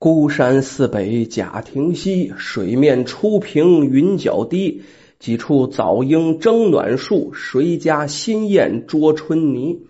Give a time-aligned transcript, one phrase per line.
[0.00, 4.80] 孤山寺北贾亭西，水面初平云脚低。
[5.18, 9.82] 几处早莺争暖树，谁家新燕啄春泥？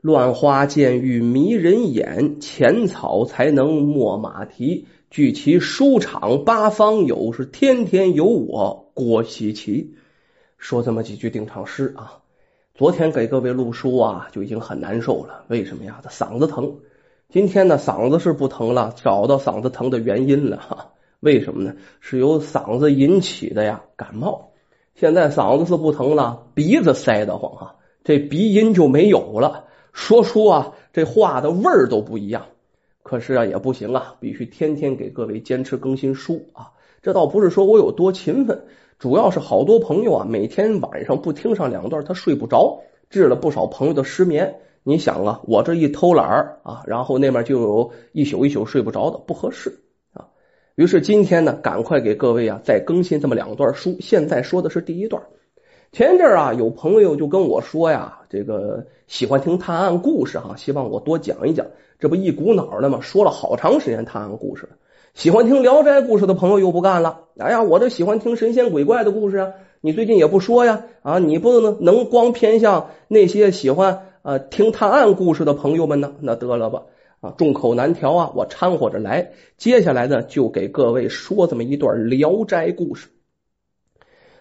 [0.00, 4.86] 乱花渐欲迷人眼，浅草才能没马蹄。
[5.10, 9.96] 聚其书场八方有，是天天有我郭西奇。
[10.56, 12.20] 说这么几句定场诗啊。
[12.74, 15.44] 昨天给各位录书啊，就已经很难受了。
[15.48, 16.00] 为什么呀？
[16.02, 16.76] 他嗓子疼。
[17.32, 20.58] 今天呢，嗓子是不疼了，找到嗓子疼的原因了。
[20.58, 21.76] 哈，为什么呢？
[21.98, 24.50] 是由嗓子引起的呀，感冒。
[24.94, 29.64] 现在嗓子是不疼了，鼻子塞得慌哈，这鼻音就没有了，
[29.94, 32.48] 说书啊，这话的味儿都不一样。
[33.02, 36.72] 可是啊，也不行啊，必须天天给各位坚持更新书啊。
[37.00, 38.64] 这倒不是说我有多勤奋，
[38.98, 44.56] 主要是好多朋友啊，每天晚上不听上两段，他睡不着，治了不少朋友的失眠。
[44.84, 49.78] 你想啊，我这一偷懒儿啊，然后那边就有一宿一宿睡不着的，不合适
[50.12, 50.26] 啊。
[50.74, 53.96] 于是今天呢，赶快给各位啊再更新这么两段书。
[54.00, 55.22] 现在说的是第一段。
[55.92, 61.66] 前一阵啊，有朋友就跟我说呀，这个喜欢听探案故事哈，希望我多讲一讲。
[62.00, 64.70] 这不一股脑的嘛，说了好长时间探案故事了。
[65.14, 74.08] 喜欢听聊斋故事的朋友又不干了，哎呀，我这喜欢听神仙鬼怪的故事啊，你最近也不说呀啊，你不能能光偏向那些喜欢。
[74.22, 76.84] 啊，听探案故事的朋友们呢，那得了吧，
[77.20, 79.32] 啊，众口难调啊，我掺和着来。
[79.56, 83.08] 接下来呢，就给各位说这么一段《聊斋》故事。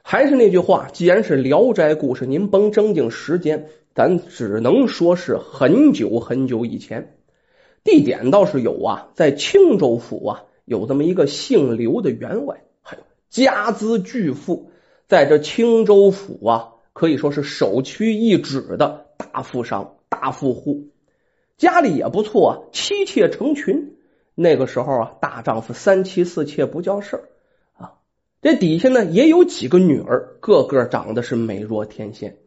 [0.04, 7.18] 还是那句话，既然是《聊斋》故事，您甭正经时间，咱只能说是很久很久以前。
[7.84, 14.70] 地点倒是有啊，在青州府啊，有这么一个姓刘的员外，还有家资巨富，
[15.08, 19.08] 在这青州府啊，可以说是首屈一指的。
[19.22, 20.88] 大富商、大富户，
[21.58, 23.98] 家里也不错，妻妾成群。
[24.34, 27.30] 那个时候啊，大丈夫三妻四妾不叫事儿
[27.74, 27.94] 啊。
[28.42, 32.38] 这底下呢也有几个女儿，个个长得是美若天仙。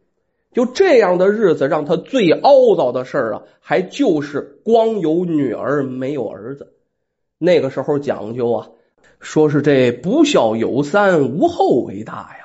[0.51, 6.73] 就这样的日子，让他最懊恼的事儿啊，还就是光有女儿没有儿子。
[7.37, 8.69] 那个时候讲究啊，
[9.19, 12.44] 说是这不孝有三，无后为大呀。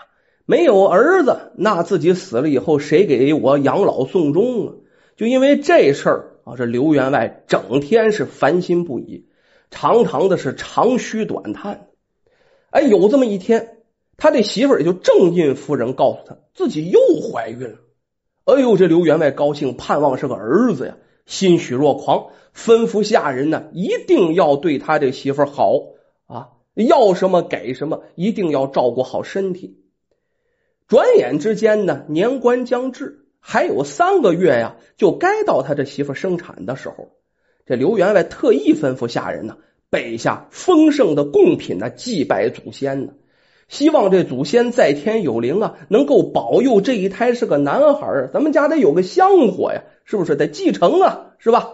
[0.50, 4.74] 没有儿子，那自己死了以后谁给我养老送终啊？
[5.16, 9.28] 就因为这事儿啊，这刘员外整天是烦心不已，
[9.70, 11.86] 常常的是长吁短叹。
[12.70, 13.76] 哎，有这么一天，
[14.16, 17.78] 他的媳妇儿也就正印夫人告诉他自己又怀孕了。
[18.46, 20.96] 哎呦，这刘员外高兴，盼望是个儿子呀，
[21.26, 25.76] 欣喜若狂，吩咐下人呢一定要对他这媳妇儿好
[26.26, 29.76] 啊，要什么给什么，一定要照顾好身体。
[30.90, 37.12] 转眼之间呢，年关将至，还有三个月呀，就该到他这媳妇生产的时候。
[37.64, 39.58] 这刘员外特意吩咐下人呢，
[39.88, 43.12] 备下丰盛的贡品呢，祭拜祖先呢，
[43.68, 51.36] 希望这祖先在天有灵啊，能够保佑这一胎是个男孩咱们家得有个香火呀，是不是得继承啊？
[51.38, 51.70] 是吧？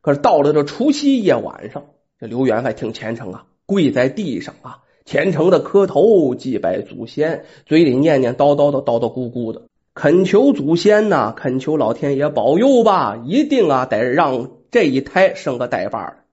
[0.00, 1.84] 可是到了这除夕夜晚上，
[2.18, 4.80] 这刘员外挺虔诚啊，跪在地上啊。
[5.04, 16.24] 虔诚的磕头祭拜祖先，嘴里念念叨叨的叨叨咕咕的，恳求祖先呐，恳求老天爷保佑吧，一定啊得让这一胎生个带把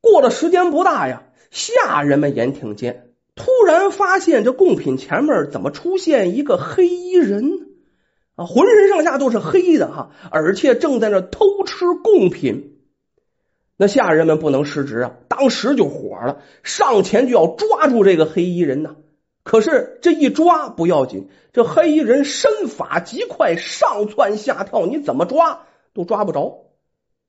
[0.00, 7.68] 过了时间不大呀，下人们眼挺尖，突然发现这贡品前面怎么出现一个黑衣人
[8.36, 8.46] 啊？
[8.46, 12.73] 浑身上下都是黑的哈，而且正在那偷吃贡品。
[13.76, 18.94] 那下人们不能失职啊，当时就火了，上前就要抓住这个黑衣人呐。
[19.42, 26.70] 可是这一抓不要紧，这黑衣人身法极快，上蹿下跳，你怎么抓都抓不着。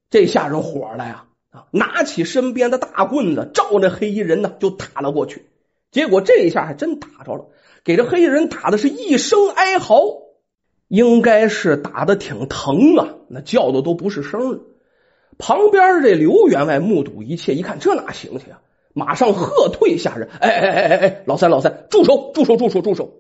[0.09, 5.47] 这下人火了呀，啊，拿起身边的大棍子，照着黑衣人呢就打了过去。
[5.91, 7.47] 结果这一下还真打着了，
[7.83, 10.21] 给这黑衣人打的是一声哀嚎，
[10.87, 14.59] 应该是打的挺疼啊，那叫的都不是声了。
[15.37, 18.61] 旁边这刘员外目睹一切，一看这哪行去啊？
[18.93, 23.11] 马上喝退下人：“哎哎哎哎哎，老三老三，住手住手住手住手！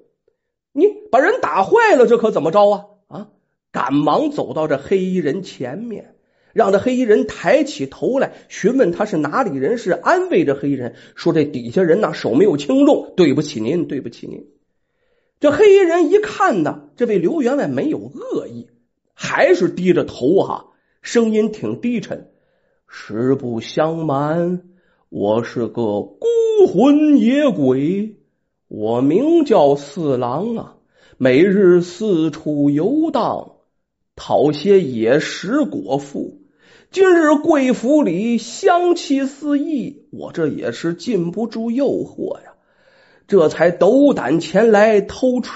[0.71, 2.85] 你把人打坏了，这可怎么着啊？
[3.07, 3.27] 啊！”
[3.73, 6.15] 赶忙走到这黑衣人前面，
[6.53, 14.47] 让这黑衣人抬起头来，询问他是哪里人，是安慰着黑衣人说：“这底下人呐，手没有轻重，对不起您，对不起您。”
[15.41, 18.69] 这黑衣人一看呢，这位刘员外没有恶意，
[19.13, 20.67] 还是低着头哈。
[21.05, 22.31] 声音挺低沉，
[22.87, 24.63] 实不相瞒，
[25.09, 26.25] 我是个孤
[26.67, 28.15] 魂野鬼，
[28.67, 30.77] 我名叫四郎啊，
[31.17, 33.51] 每日四处游荡，
[34.15, 36.41] 讨些野食果腹。
[36.89, 42.55] 今日贵府里香气四溢，我这也是禁不住诱惑呀，
[43.27, 45.53] 这才斗胆前来偷吃。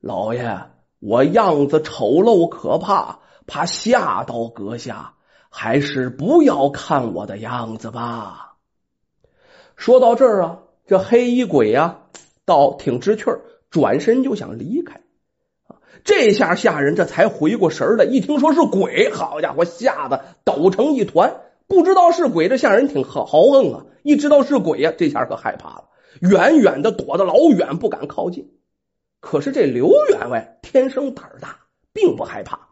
[0.00, 0.58] 老爷，
[1.00, 3.18] 我样子丑陋可怕，
[3.48, 5.14] 怕吓到阁下，
[5.48, 8.56] 还是不要看我的样子吧。
[9.74, 12.02] 说到这儿啊，这黑衣鬼呀，
[12.44, 13.24] 倒挺知趣，
[13.70, 15.00] 转身就想离开。
[16.04, 21.40] 这下下人这才回过神来，一听说是鬼，好家伙，吓得抖成一团。
[21.66, 23.86] 不知道是鬼，这下人挺豪横啊！
[24.02, 25.88] 一知道是鬼呀，这下可害怕了，
[26.20, 28.52] 远远的躲得老远，不敢靠近。
[29.20, 31.60] 可是这刘员外天生胆儿大，
[31.92, 32.67] 并不害怕，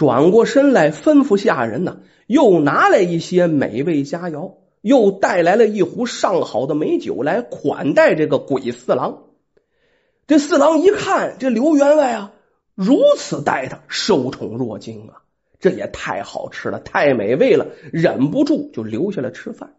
[0.00, 9.24] 转过身来吩咐下人呢，又拿来一些美味佳肴，又带来了一壶上好的美酒来款待这个鬼四郎。
[10.26, 12.32] 这四郎一看，这刘员外啊。
[12.74, 15.20] 如此待他，受宠若惊啊！
[15.58, 19.74] 这也太好吃了，太美味了，忍不住就留下来吃饭。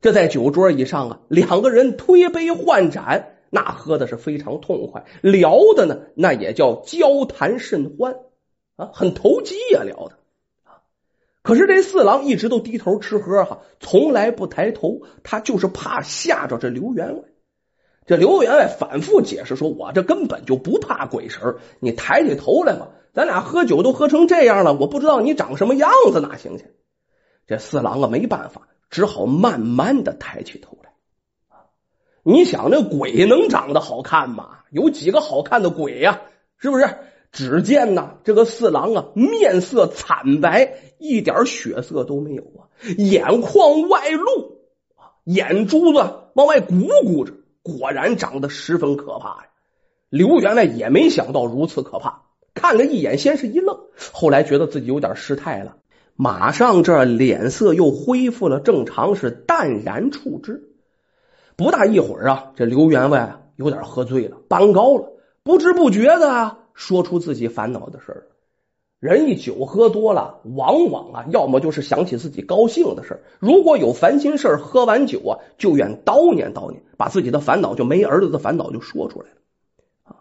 [0.00, 8.16] 这在酒桌以上啊，两个人推杯换盏，那喝的是非常痛快，聊的呢，那也叫交谈甚欢
[8.80, 10.14] 啊，很投机呀，聊的
[10.64, 10.80] 啊。
[11.42, 17.24] 可是这四郎一直都低头吃喝哈，从来不抬头，他就是怕吓着这刘员外。
[18.06, 26.64] 这刘员外反复解释说：“我这根本就不怕鬼神，你抬起头来嘛，咱俩喝酒都喝成这样了，我不知道你长什么样子，哪行去？”
[27.46, 30.90] 这四郎啊，没办法，只好慢慢的抬起头来。
[32.22, 34.60] 你想，那鬼能长得好看吗？
[34.70, 36.22] 有几个好看的鬼呀？
[36.56, 36.98] 是不是？
[37.32, 42.68] 只见呐，这个四郎啊，面色惨白，一点血色都没有啊，
[42.98, 44.58] 眼眶外露，
[45.24, 45.98] 眼珠子
[46.34, 46.74] 往外鼓
[47.04, 47.34] 鼓着。
[47.62, 49.48] 果然长得十分可怕呀！
[50.08, 52.22] 刘员外也没想到如此可怕，
[52.54, 53.78] 看了一眼，先是一愣，
[54.12, 55.76] 后来觉得自己有点失态了，
[56.16, 60.70] 马上这脸色又恢复了正常，是淡然处之。
[61.54, 65.12] 不大一会儿啊，这刘员外有点喝醉了，搬高了，
[65.42, 68.26] 不知不觉的啊，说出自己烦恼的事儿。
[68.98, 79.36] 人一酒喝多了，往往啊，要么就是想起自己高兴的事如果有烦心事喝完酒啊，就愿叨念叨念，把自己的烦恼就没儿子的烦恼就说出来了。
[80.02, 80.16] 啊，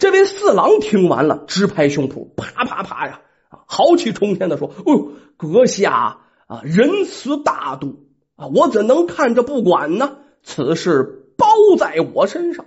[0.00, 3.20] 这位四郎听完了，直拍胸脯，啪啪啪呀，
[3.50, 6.18] 啊，豪气冲天的说：“哦，阁下
[6.48, 8.00] 啊，仁慈大度
[8.34, 10.16] 啊，我怎能看着不管呢？
[10.42, 11.46] 此事包
[11.78, 12.66] 在我身上。”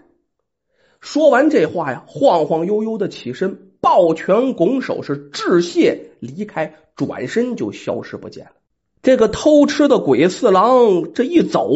[1.00, 3.60] 说完这话呀，晃晃悠悠的起身。
[3.80, 8.52] 抱拳拱手是致谢离开，转身就消失不见了。
[9.04, 11.70] 这个偷吃的鬼四郎这一走，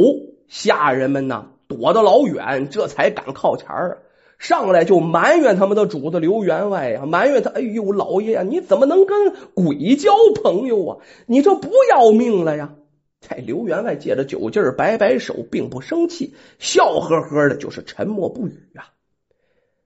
[0.48, 3.98] 下人们呢躲得老远，这才敢靠前儿啊！
[4.40, 10.12] 上来就埋怨他们的主子刘员外呀，埋怨他：“哎呦，老爷呀，你怎么能跟鬼交
[10.44, 10.98] 朋友啊？
[11.28, 12.74] 你这不要命了呀！”
[13.22, 18.90] 这刘员外借着酒劲儿摆摆手，并不生气，笑呵呵的，就是沉默不语啊。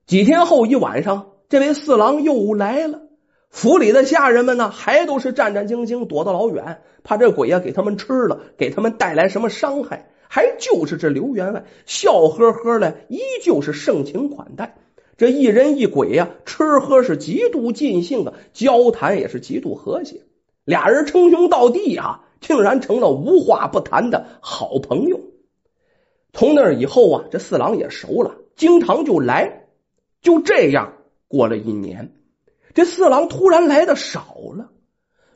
[0.06, 1.32] 几天后一晚上。
[1.48, 3.02] 这位四郎又来了，
[3.52, 10.10] 府里的下人们呢，还都是战战兢兢，躲得老远，怕这鬼呀给他们吃了，给他们带来什么伤害。
[10.28, 14.76] 还就是这刘员外笑呵呵的，依旧是盛情款待。
[15.18, 20.24] 这一人一鬼呀，吃喝是极度尽兴的，交谈也是极度和谐。
[20.66, 25.20] 俩人称兄道弟啊，竟然成了无话不谈的好朋友。
[26.34, 29.65] 从那以后啊，这四郎也熟了，经常就来，
[30.26, 30.92] 就这样。
[31.28, 32.14] 过了一年，
[32.74, 34.70] 这四郎突然来的少了，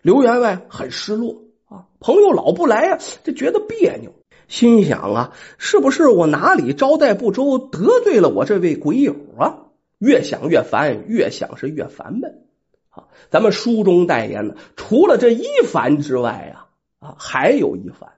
[0.01, 1.87] 刘员外很失落啊。
[1.99, 4.13] 朋友老不来啊，这觉得别扭，
[4.47, 9.65] 心想啊，是不是我哪里招待不周，得罪了我这位鬼友啊？
[9.97, 12.45] 越想越烦，越想是越烦闷。
[12.89, 16.69] 啊，咱们书中代言的，除了这一凡之外啊
[16.99, 18.11] 啊，还有一凡，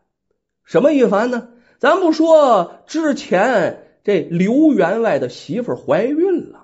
[0.65, 1.49] 什么一凡呢？
[1.79, 6.60] 咱不说之前这刘员外的媳妇怀孕了。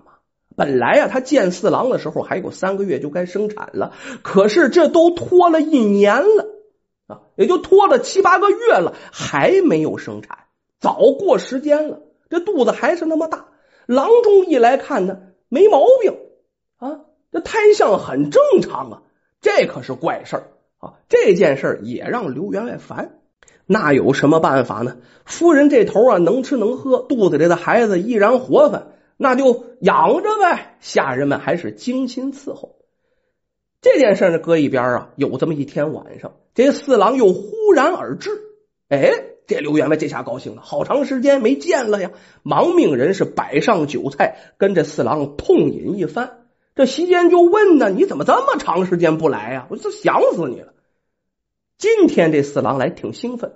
[0.57, 6.47] 本来啊，他见四郎的时候还有三个月就该生产了，可是这都拖了一年了
[7.05, 10.39] 啊，也就拖了七八个月了，还没有生产，
[10.79, 11.99] 早过时间了。
[12.31, 13.45] 这肚子还是那么大，
[13.85, 16.17] 郎中一来看呢，没毛病
[16.79, 19.01] 啊，这胎相很正常啊，
[19.41, 20.43] 这可是怪事儿
[20.79, 20.95] 啊。
[21.07, 23.19] 这件事儿也让刘员外烦，
[23.67, 24.97] 那有什么办法呢？
[25.23, 28.87] 夫人这头啊，能吃能喝，肚子里的孩子依然活泛。
[29.17, 32.77] 那就养着呗，下人们还是精心伺候。
[33.81, 35.09] 这件事呢，搁一边啊。
[35.15, 38.29] 有这么一天晚上，这四郎又忽然而至。
[38.89, 39.11] 哎，
[39.47, 42.11] 这刘员外这下高兴了，好长时间没见了呀！
[42.43, 46.47] 忙命人是摆上酒菜，跟这四郎痛饮一番。
[46.75, 49.67] 这席间就问呢：“你怎么这么长时间不来呀？
[49.69, 50.73] 我这想死你了！”
[51.79, 53.53] 今天这四郎来挺兴奋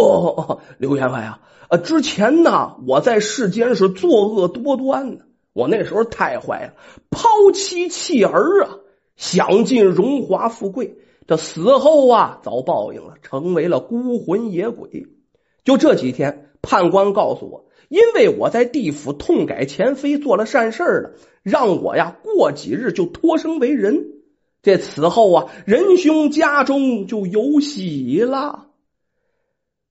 [0.00, 6.72] 哦， 刘员外啊，呃，之前呢我在世间是作恶多端的，我那时候太坏了，
[7.10, 8.78] 抛妻弃儿啊，
[9.16, 15.06] 享尽荣华富贵，这死后啊遭报应了，成为了孤魂野鬼。
[15.64, 21.10] 就这几天，判官告诉我，因为我在地府痛改前非，做了善事了，
[21.42, 24.12] 让我呀过几日就脱生为人。
[24.62, 28.65] 这此后啊，仁兄家中就有喜了。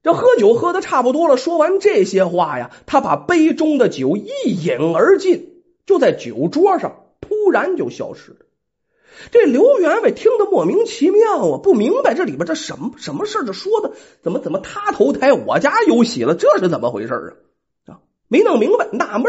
[0.05, 4.29] 这喝酒喝的差不多了，说完这些话呀，他把杯中的酒一
[4.63, 8.37] 饮而尽，就在酒桌上突然就消失了。
[9.31, 17.35] 这刘员外听得莫名其妙啊，不明白这里边这什么什么事这说的怎么怎么他投胎，我家有喜了，这是怎么回事
[17.87, 17.95] 啊？
[17.95, 19.25] 啊，没弄明白，纳闷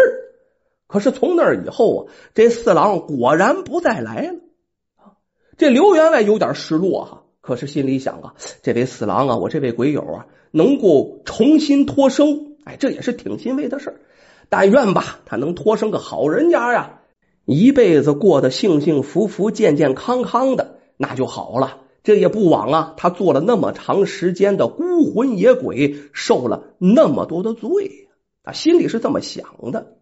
[0.87, 5.15] 可是从那以后啊，这四郎果然不再来了。
[5.57, 8.35] 这刘员外有点失落哈，可是心里想啊，
[8.65, 14.01] 这位四郎啊，我这位鬼友啊，能够重新脱生，哎，这也是挺欣慰的事
[14.49, 17.03] 但愿吧，他能脱生个好人家呀，
[17.45, 21.83] 一辈子过得幸幸福福、健健康康的，那就好了。
[22.03, 28.09] 这也不枉啊，他做了那么长时间的孤魂野鬼，受了那么多的罪
[28.43, 29.95] 啊，心里是这么想的。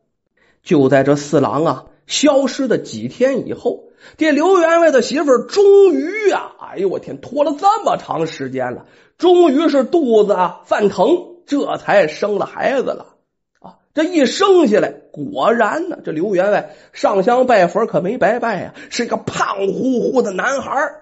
[0.62, 3.90] 就在这四郎啊消失的几天以后。
[4.16, 8.86] 这刘员外的媳妇终于啊，哎呦我天，拖了这么长时间了，
[9.18, 11.06] 终于是肚子啊犯疼，
[11.46, 13.16] 这才生了孩子了
[13.60, 13.76] 啊！
[13.92, 20.92] 这一生下来，果然呢，这刘员外上香拜佛可没白拜呀，是个胖乎乎的男孩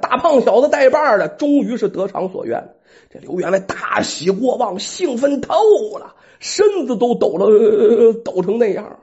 [0.00, 2.74] 大胖小子带把的，终于是得偿所愿。
[3.12, 5.54] 这刘员外大喜过望，兴奋透
[5.98, 9.00] 了，身子都抖了，抖成那样。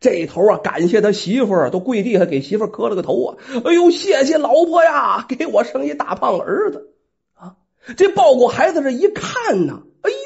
[0.00, 3.36] 这头啊，感谢他媳妇儿，都跪地下给媳妇儿磕了个头啊！
[3.66, 6.94] 哎呦，谢谢老婆呀，给我生一大胖儿子
[7.34, 7.56] 啊！
[7.98, 10.16] 这抱过孩子这一看呢，哎呦，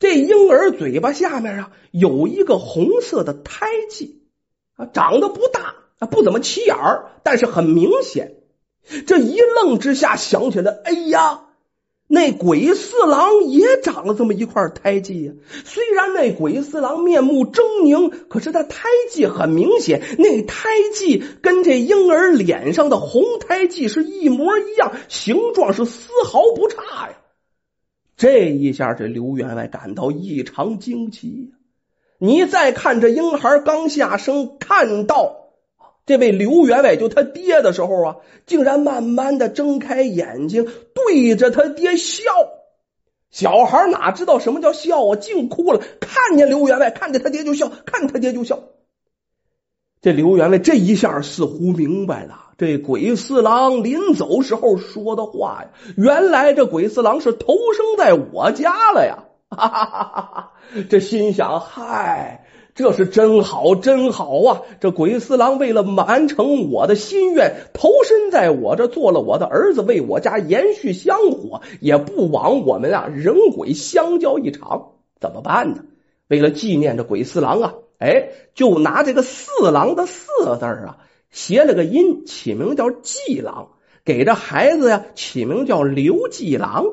[0.00, 4.20] 这婴儿嘴巴下面啊有一个红色的胎记
[4.74, 8.34] 啊，长得不大啊，不怎么起眼儿，但是很明显。
[9.06, 11.42] 这一愣之下想起来，哎呀！
[12.12, 15.32] 那鬼四郎也长了这么一块胎记呀，
[15.64, 27.16] 虽然那鬼四郎面目狰狞，可是他胎记很明显，那胎记跟这婴儿脸上的红胎记是一模一样，形状是丝毫不差呀。
[28.16, 31.52] 这一下，这刘员外感到异常惊奇。
[32.18, 35.39] 你再看这婴孩刚下生，看到。
[36.10, 42.24] 这位刘员外就他爹的时候啊，竟然慢慢的睁开眼睛，对着他爹笑。
[43.30, 45.80] 小孩哪知道什么叫笑啊，净哭了。
[46.00, 48.58] 看见刘员外，看见他爹就笑，看他爹就笑。
[50.02, 59.26] 这刘员外这一下似乎明白了，这鬼四郎临走时候说的话呀，原来这鬼四郎是投生在我家了呀！
[59.48, 60.02] 哈哈哈
[60.34, 60.52] 哈！
[60.90, 62.39] 这心想，嗨。
[62.74, 64.62] 这是真好，真好啊！
[64.80, 74.92] 这鬼四郎为了完成我的心愿，投身在我这，做了我的儿子，为我家延续香火，也不枉我们啊人鬼相交一场。
[75.20, 75.84] 怎么办呢？
[76.28, 80.26] 为了纪念这鬼四郎啊，哎，就拿这个四郎的四
[80.58, 80.98] 字啊，
[81.30, 83.70] 谐了个音，起名叫季郎，
[84.04, 86.86] 给这孩子呀起名叫刘季郎。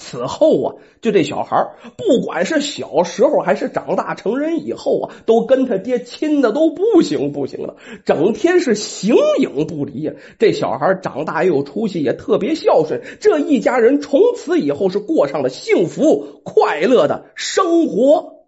[0.00, 7.76] 此后啊，就这小孩不管是小时候还是长大成人以后啊，都跟他爹亲的都不行不行的，
[8.06, 10.14] 整天是形影不离呀。
[10.38, 13.02] 这小孩长大又有出息，也特别孝顺。
[13.20, 18.39] 这一家人从此以后是过上了幸福快乐的生活。